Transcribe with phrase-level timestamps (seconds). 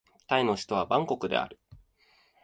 [0.25, 1.59] タイの首都はバンコクである